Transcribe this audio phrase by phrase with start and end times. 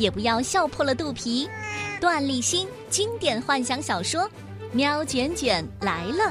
[0.00, 1.48] 也不要笑破了肚皮。
[2.00, 4.22] 段立新经典幻想小说
[4.72, 6.24] 《喵卷卷来了》，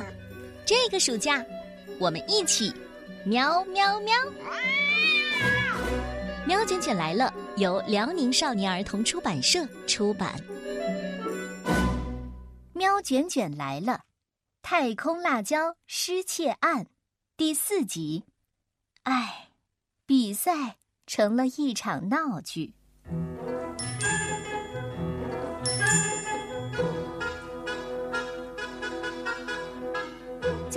[0.65, 1.45] 这个暑假
[1.99, 2.73] 我们一起
[3.23, 4.15] 喵喵喵！
[6.47, 10.35] 《喵卷卷来了》由辽宁少年儿童出版社出版。
[12.73, 13.93] 《喵卷卷来了》，
[14.63, 16.87] 太空辣椒失窃案
[17.37, 18.23] 第四集。
[19.03, 19.49] 唉，
[20.07, 22.73] 比赛成了一场闹剧。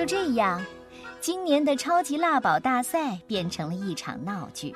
[0.03, 0.61] 就这样，
[1.21, 4.75] 今年的超级辣宝大赛变成了一场闹剧。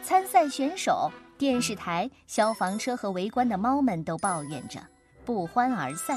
[0.00, 4.78] 参赛选手、电视台、消防车和围观的猫们都抱怨着，
[5.24, 6.16] 不欢而散。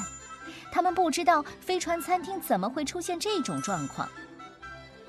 [0.71, 4.07] 他们不知道飞船餐厅怎么会出现这种状况。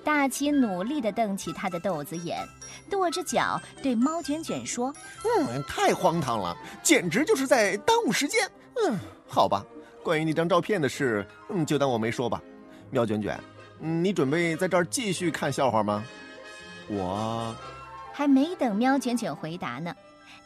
[0.02, 2.38] 大奇努力地瞪起他的豆子眼，
[2.88, 4.90] 跺着脚对猫卷卷说
[5.38, 8.50] ：“嗯，太荒唐了，简直就是在耽误时间。
[8.82, 9.62] 嗯，好吧，
[10.02, 12.40] 关于那张照片的事，嗯，就当我没说吧。”
[12.90, 13.38] 喵卷卷，
[13.78, 16.04] 你准备在这儿继续看笑话吗？
[16.88, 17.54] 我
[18.12, 19.94] 还没等喵卷卷回答呢，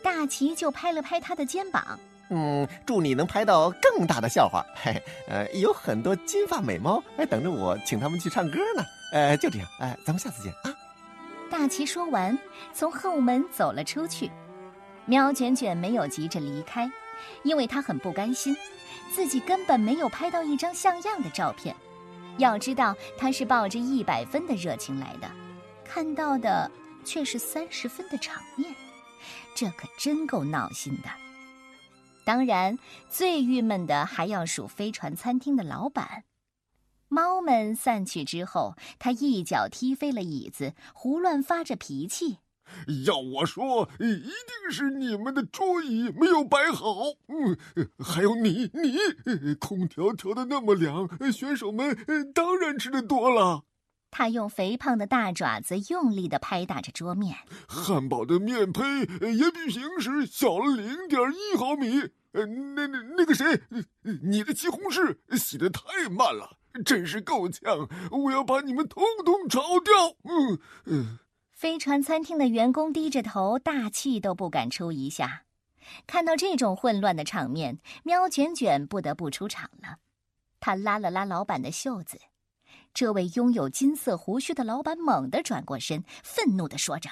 [0.02, 1.98] 大齐就拍了拍他的肩膀。
[2.30, 4.64] 嗯，祝你能拍到更大的笑话。
[4.74, 8.82] 嘿，呃，有很多金发美猫哎等着我，请他们去唱歌呢。
[9.12, 10.74] 呃，就这样，哎，咱们下次见啊。
[11.50, 12.36] 大齐说完，
[12.72, 14.30] 从后门走了出去。
[15.04, 16.90] 喵卷卷没有急着离开，
[17.42, 18.56] 因为他很不甘心，
[19.14, 21.76] 自己根本没有拍到一张像样的照片。
[22.38, 25.30] 要知道，他是抱着一百分的热情来的，
[25.84, 26.70] 看到的
[27.04, 28.74] 却是三十分的场面，
[29.54, 31.08] 这可真够闹心的。
[32.24, 32.78] 当然，
[33.08, 36.24] 最郁闷的还要数飞船餐厅的老板。
[37.08, 42.38] 猫们散去之后，他一脚踢飞了椅子，胡乱发着脾气。
[43.04, 46.94] 要我说，一定是你们的桌椅没有摆好。
[47.28, 47.56] 嗯，
[47.98, 51.96] 还有你，你，空调调的那么凉，选手们
[52.32, 53.64] 当然吃的多了。
[54.10, 57.34] 他用肥胖的大爪子用力的拍打着桌面。
[57.66, 58.82] 汉堡的面胚
[59.20, 62.10] 也比平时小了零点一毫米。
[62.32, 63.44] 呃，那那那个谁，
[64.22, 67.88] 你的西红柿洗的太慢了，真是够呛。
[68.10, 69.92] 我要把你们统统炒掉。
[70.24, 71.18] 嗯嗯。
[71.62, 75.44] 飞船餐厅的员工低着头，大气都不敢出一下。
[76.08, 79.98] 看到这种混乱的场面，喵卷卷不得不出场了。
[80.58, 82.18] 他拉了拉老板的袖子，
[82.92, 87.08] 这位拥有金色胡须的老板猛地转过身，愤怒地说着：“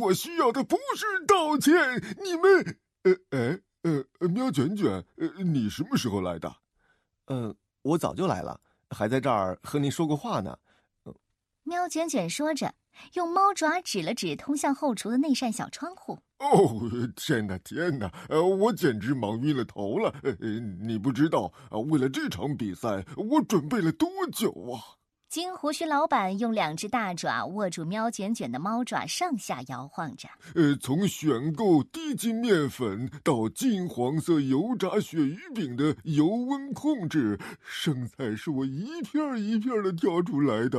[0.00, 2.78] 我需要的不是道歉，你们……
[3.02, 6.50] 呃，哎，呃，喵卷卷，呃，你什么时候来的？
[7.26, 8.58] 嗯，我早就来了，
[8.88, 10.58] 还在这儿和您说过话呢。”
[11.64, 12.74] 喵卷卷说着。
[13.14, 16.18] 用猫爪指了指通向后厨的那扇小窗户。
[16.38, 18.12] 哦，天哪，天哪！
[18.28, 20.14] 呃，我简直忙晕了头了。
[20.22, 20.34] 呃，
[20.80, 21.52] 你不知道，
[21.90, 24.98] 为了这场比赛，我准备了多久啊！
[25.34, 30.28] 金胡须老板用两只大爪握住喵卷卷的猫爪，上下摇晃着。
[30.54, 37.36] 呃，从选购低筋面粉到金黄色油炸鳕鱼饼的油温控制，
[37.66, 40.78] 生菜是我一片一片的挑出来的。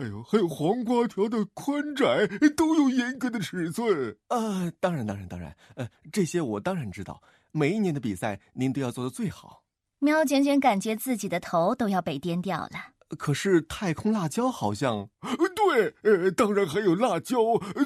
[0.00, 2.26] 哎呦，还有黄瓜条的宽窄
[2.56, 4.16] 都有严格的尺寸。
[4.26, 5.56] 啊，当然，当然，当然。
[5.76, 7.22] 呃，这些我当然知道。
[7.52, 9.62] 每一年的比赛，您都要做的最好。
[10.00, 12.70] 喵卷卷感觉自己的头都要被颠掉了。
[13.18, 15.08] 可是太空辣椒好像，
[15.54, 17.36] 对，呃，当然还有辣椒，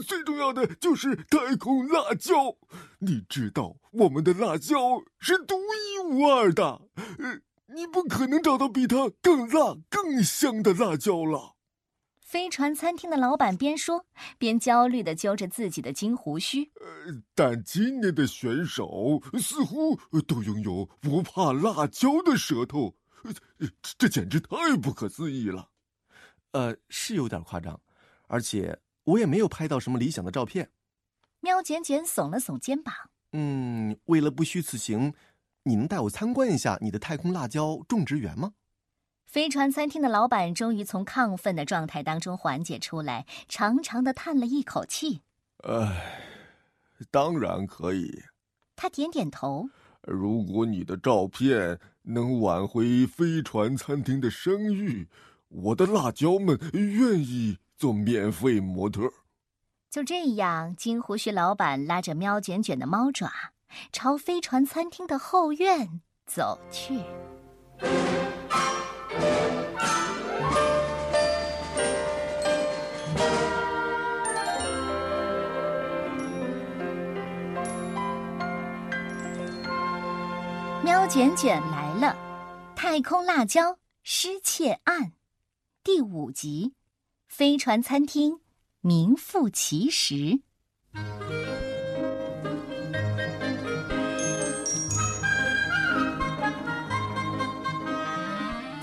[0.06, 2.56] 最重要的就是太空辣椒。
[2.98, 6.80] 你知道我们的辣椒是独一无二的，
[7.18, 7.40] 呃，
[7.74, 11.54] 你不可能找到比它更辣、更香的辣椒了。
[12.20, 14.04] 飞船餐厅的老板边说
[14.36, 16.64] 边焦虑的揪着自己的金胡须。
[16.80, 19.96] 呃，但今年的选手似乎
[20.26, 22.94] 都拥有不怕辣椒的舌头。
[23.98, 25.68] 这简直太不可思议了。
[26.52, 27.78] 呃，是有点夸张，
[28.28, 30.70] 而且我也没有拍到什么理想的照片。
[31.40, 32.94] 喵卷卷耸了耸肩膀。
[33.32, 35.12] 嗯，为了不虚此行，
[35.64, 38.54] 你能带我参观一下你的太空辣椒种植园吗？
[39.26, 45.20] 飞船餐厅的老板终于从亢奋的状态当中缓解出来，长长的叹了一口气。
[45.64, 46.22] 唉，
[47.10, 48.22] 当然可以。
[48.76, 49.68] 他点点头。
[50.06, 55.08] 如果你的照片能挽回飞船餐厅的声誉，
[55.48, 59.12] 我的辣椒们愿意做免费模特。
[59.90, 63.30] 就这样，金胡须老板拉着喵卷卷的猫爪，
[63.92, 67.00] 朝飞船餐厅的后院走去。
[81.08, 82.16] 卷卷来了，
[82.76, 85.02] 《太空辣椒失窃案》
[85.84, 86.74] 第五集，
[87.28, 88.40] 飞船餐厅
[88.80, 90.40] 名副其实。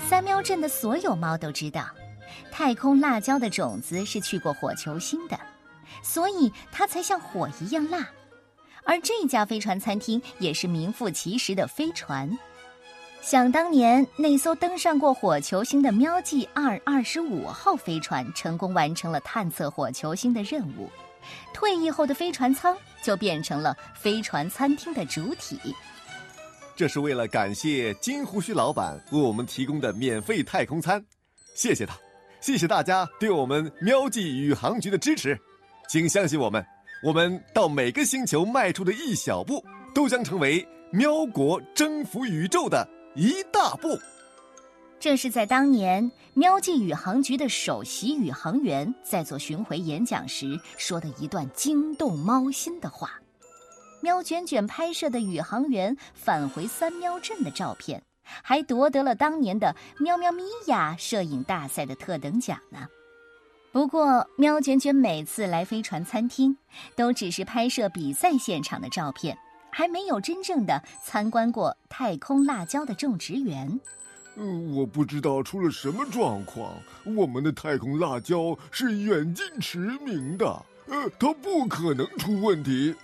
[0.08, 1.86] 三喵镇的所有猫都知道，
[2.50, 5.38] 太空辣椒的种子是去过火球星的，
[6.02, 8.08] 所以它才像火一样辣。
[8.84, 12.30] 而这家飞船餐厅也是名副其实的飞船。
[13.20, 20.90] 想当年，那艘登上过火球星的喵记二二十五号飞船成功完成了探测火球星的任务，
[21.54, 25.58] 退役后的飞船舱就变成了飞船餐厅的主体。
[26.76, 31.02] 这是为了感谢金胡须老板为我们提供的免费太空餐，
[31.54, 31.96] 谢谢他，
[32.42, 35.38] 谢谢大家对我们喵记宇航局的支持，
[35.88, 36.73] 请相信我们。
[37.04, 39.62] 我们到每个星球迈出的一小步，
[39.94, 43.98] 都将成为喵国征服宇宙的一大步。
[44.98, 53.20] 这是在当年喵记宇航局的首席宇航员在做巡回演讲时说的一段惊动猫心的话。
[54.00, 62.88] 喵卷卷拍摄的宇航员返回三喵镇的照片，还夺得了当年的喵喵咪呀摄影大赛的特等奖呢。
[63.74, 66.56] 不过，喵卷卷每次来飞船餐厅，
[66.94, 69.36] 都只是拍摄比赛现场的照片，
[69.68, 73.80] 还没有真正的参观过太空辣椒的种植园。
[74.36, 76.72] 呃，我不知道出了什么状况。
[77.16, 80.46] 我们的太空辣椒是远近驰名的，
[80.86, 82.94] 呃，它不可能出问题。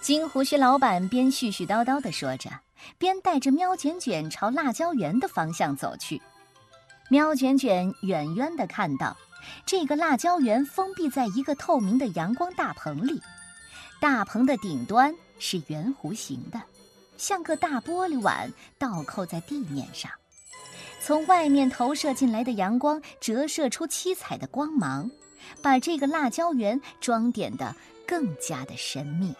[0.00, 2.50] 金胡须老板边絮絮叨叨的说着，
[2.98, 6.20] 边带着喵卷卷朝辣椒园的方向走去。
[7.10, 9.16] 喵卷卷远远的看到。
[9.64, 13.20] 这个辣椒园封闭在一个透明的阳光大棚里，
[14.00, 16.60] 大棚的顶端是圆弧形的，
[17.16, 20.10] 像个大玻璃碗倒扣在地面上。
[21.00, 25.10] 从外面投射进来的阳光折射出七彩的光芒，
[25.62, 27.74] 把这个辣椒园装点的
[28.06, 29.34] 更加的神秘。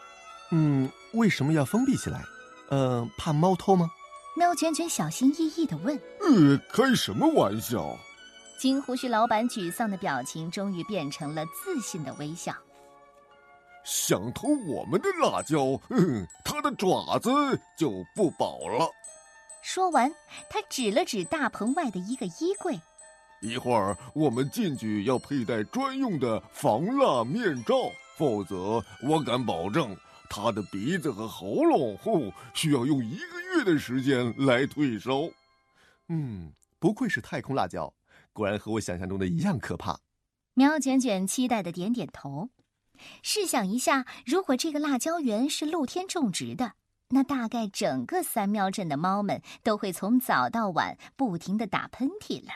[0.52, 2.22] 嗯，为什么要封闭起来？
[2.68, 3.90] 呃，怕猫偷吗？
[4.36, 5.98] 喵卷卷小心翼翼的问。
[6.20, 7.96] 呃，开什么玩笑？
[8.58, 12.54] 金胡须老板沮丧的表情终于变成了自信的微笑。
[13.84, 17.30] 想偷我们的辣椒，嗯，他的爪子
[17.78, 18.90] 就不保了。
[19.62, 20.10] 说完，
[20.48, 22.80] 他指了指大棚外的一个衣柜。
[23.42, 27.75] 一会儿我们进去要佩戴专用的防辣面罩，
[28.16, 29.94] 否则我敢保证
[30.30, 35.28] 他的鼻子和喉咙，后，需要用一个月的时间来退烧。
[36.08, 37.92] 嗯，不愧是太空辣椒。
[38.37, 39.99] 果然和我想象中的一样可怕。
[40.52, 42.50] 喵卷卷期待的点点头。
[43.23, 46.75] 试想一下，如果这个辣椒园是露天种植的，
[47.09, 52.52] 那大概整个三喵镇的猫们都会从早到晚不停的打喷嚏了。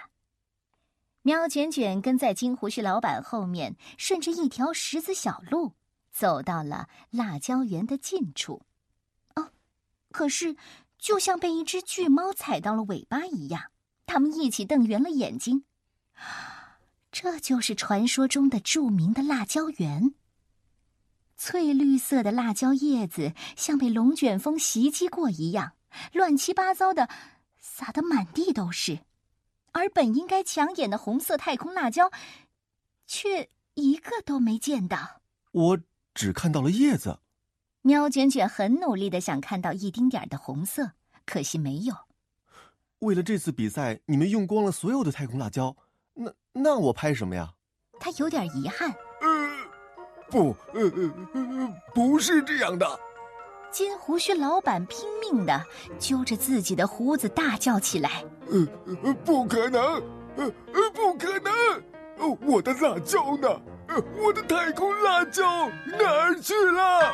[1.22, 5.72] 喵卷卷跟在金胡须老板后面，顺着一条石子小路
[6.10, 8.62] 走到了辣椒园的近处。
[9.34, 9.50] 哦，
[10.10, 10.56] 可是
[10.98, 13.70] 就像被一只巨猫踩到了尾巴一样，
[14.06, 15.64] 他们一起瞪圆了眼睛。
[17.12, 20.14] 这就是传说中的著名的辣椒园。
[21.36, 25.72] 翠绿色的辣椒叶子像被龙卷风袭击过一样，
[26.12, 27.08] 乱七八糟的
[27.58, 29.00] 撒得满地都是，
[29.72, 32.10] 而本应该抢眼的红色太空辣椒，
[33.06, 35.22] 却一个都没见到。
[35.52, 35.78] 我
[36.14, 37.18] 只看到了叶子。
[37.82, 40.92] 喵卷卷很努力的想看到一丁点儿的红色，
[41.24, 41.94] 可惜没有。
[42.98, 45.74] 为了这次比赛，你们用光了所有的太空辣椒。
[46.14, 47.48] 那那我拍什么呀？
[47.98, 48.88] 他有点遗憾。
[49.20, 49.50] 呃，
[50.30, 53.00] 不，呃呃呃，不是这样的。
[53.70, 55.64] 金胡须老板拼命的
[55.98, 60.02] 揪着自己的胡子，大叫起来：“呃，不可能！
[60.36, 60.52] 呃，
[60.92, 61.52] 不可能！
[62.18, 63.60] 呃，我的辣椒呢？
[64.18, 67.12] 我的太空辣椒哪儿去了？”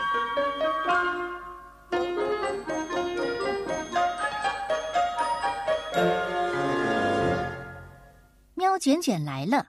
[8.78, 9.58] 卷卷来了，《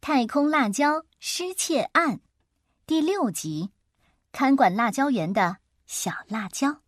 [0.00, 2.16] 太空辣椒失窃案》
[2.86, 3.70] 第六集，
[4.32, 6.78] 看管辣椒园的小辣椒。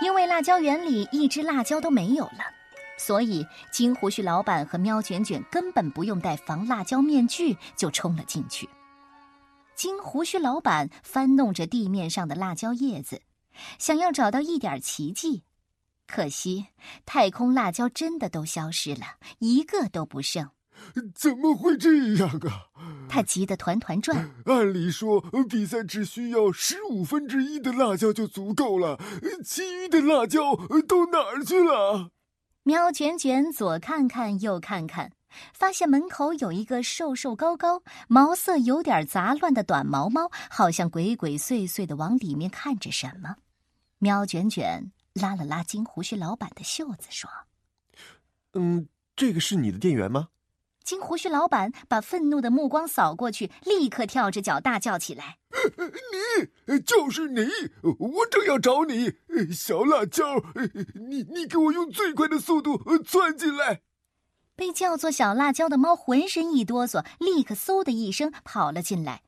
[0.00, 2.55] 因为辣椒园里一只辣椒都没有了。
[2.96, 8.68] 所以，金胡须老板和喵卷卷根本不用戴防辣椒面具就冲了进去。
[9.74, 13.20] 金胡须老板翻弄着地面上的辣椒叶子，
[13.78, 15.42] 想要找到一点奇迹，
[16.06, 16.68] 可惜
[17.04, 20.48] 太空辣椒真的都消失了，一个都不剩。
[21.14, 22.68] 怎么会这样啊？
[23.08, 24.30] 他急得团团转。
[24.44, 28.98] 按理说，比赛只需要十五分之一的辣椒就足够了，
[29.44, 30.54] 其余的辣椒
[30.86, 32.10] 都哪儿去了？
[32.66, 35.12] 喵卷卷左看看右看看，
[35.54, 43.36] 发现门口有一个瘦瘦高高、毛色有点杂乱的短毛猫，好像鬼鬼祟祟的往里面看着什么。
[43.98, 47.30] 喵卷卷拉了拉金胡须老板的袖子，说
[48.54, 50.30] ：“嗯，这个是你的店员吗？”
[50.82, 55.38] 金胡须老板把愤怒的目光扫过去，立刻跳着脚大叫起来
[55.78, 56.48] ：“你
[56.84, 57.46] 就是你！
[57.82, 59.12] 我正要找你，
[59.52, 60.42] 小辣椒！
[60.94, 63.82] 你你给我用最快的速度钻进来！”
[64.56, 69.22] 被叫做小辣椒的猫浑身一哆嗦，立刻嗖的一声跑了进来。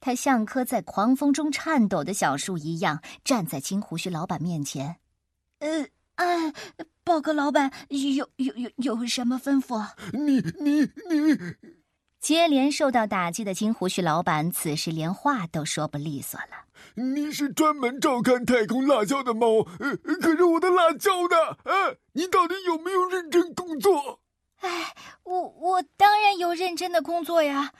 [0.00, 4.96] 它像棵在狂风中颤抖的小树一样，站在金胡须老板面前。
[5.58, 5.86] 呃。
[6.16, 6.52] 哎，
[7.02, 9.82] 报告老板，有有有有什么吩咐？
[10.12, 11.38] 你你你！
[12.22, 16.66] 接连受到打击的金胡须老板此时连话都说不利索了。
[16.94, 21.36] 你是专门照看太空辣椒的猫，呃可是我的辣椒呢？
[21.64, 24.20] 啊，你到底有没有认真工作？
[24.60, 27.72] 哎，我我当然有认真的工作呀。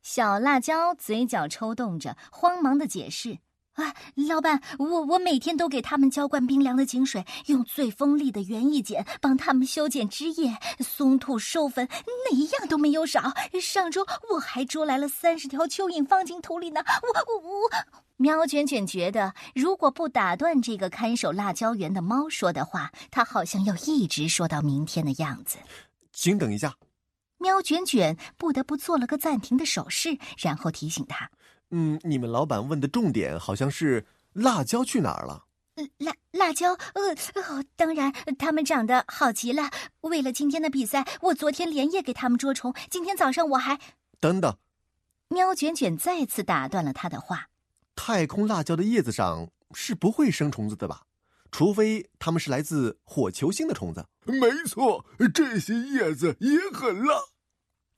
[0.00, 3.40] 小辣椒嘴角抽动着，慌忙的解释。
[3.78, 13.32] 啊，老板，我我每天都给他们浇灌冰凉的井水，用最锋利的园艺剪帮他们修剪枝叶、松土、授粉，哪一样都没有少。
[13.62, 16.80] 上周我还捉来了三十条蚯蚓放进土里呢。
[17.02, 17.70] 我我我，
[18.16, 25.56] 喵卷卷觉得，如果不打断这个看守辣椒园的猫说的话，它好像要一直说到明天的样子。
[26.12, 26.74] 请等一下，
[27.38, 31.30] 喵卷卷不得不做了个暂停的手势，然后提醒他。
[31.70, 35.44] 嗯，你们老板问的重点好像是辣椒去哪儿了？
[35.98, 39.70] 辣辣椒，呃，哦，当然，它们长得好极了。
[40.00, 42.74] 为了今天的比赛，我昨天连夜给它们捉虫。
[42.90, 43.78] 今天早上我还……
[44.18, 44.56] 等等，
[45.28, 47.48] 喵卷卷再次打断了他的话。
[47.94, 51.02] 太空辣椒的叶子上是不会生虫子的吧？
[51.52, 54.04] 除非它们是来自火球星的虫子。
[54.24, 57.14] 没错，这些叶子也很辣。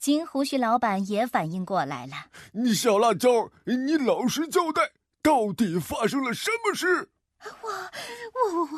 [0.00, 2.14] 金胡须老板也反应过来了。
[2.52, 4.80] 你小辣椒，你老实交代，
[5.22, 7.10] 到底发生了什么事？
[7.44, 8.68] 我我我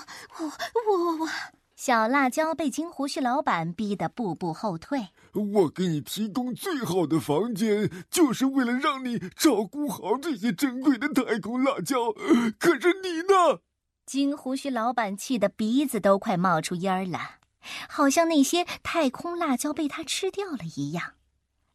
[0.40, 0.52] 我
[0.84, 1.28] 我我我！
[1.76, 5.10] 小辣椒被金胡须老板逼得步步后退。
[5.32, 12.12] 我给你提供最好的房间，就是为了让你照顾好这些珍贵的太空辣椒。
[12.58, 13.60] 可是你呢？
[14.06, 17.41] 金胡须老板气得鼻子都快冒出烟儿了。
[17.88, 21.14] 好像那些太空辣椒被他吃掉了一样，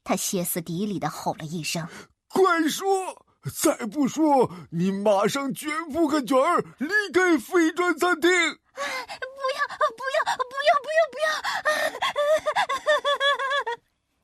[0.04, 1.88] 他歇斯底里的吼了一声
[2.30, 3.26] ：“快说！
[3.62, 8.82] 再不说，你马上卷铺个卷儿离开飞砖餐厅！”不
[9.56, 9.60] 要！
[9.78, 10.24] 不要！
[10.36, 10.76] 不要！
[10.84, 11.02] 不要！
[11.12, 11.28] 不要！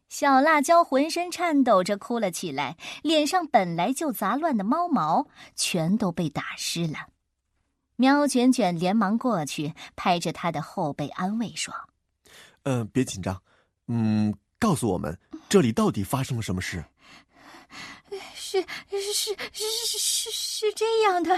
[0.09, 7.07] 小辣椒浑身颤抖着哭了起来，脸上本来就杂乱的猫毛全都被打湿了。
[7.95, 11.73] 喵卷卷连忙过去，拍着他的后背安慰说
[12.63, 13.41] ：“嗯，别紧张，
[13.87, 16.83] 嗯，告诉我们这里到底发生了什么事
[18.35, 21.37] ？”“是是是是是是这样的。”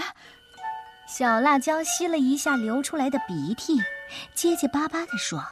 [1.08, 3.80] 小辣椒吸了一下流出来的鼻涕，
[4.34, 5.42] 结结巴巴的说：“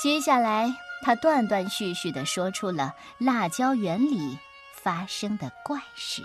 [0.00, 4.38] 接下来，他断断续续的说出了辣椒园里
[4.74, 6.22] 发生的怪事。”